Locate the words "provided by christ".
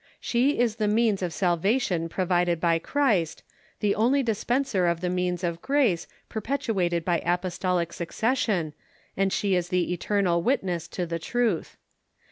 2.09-3.43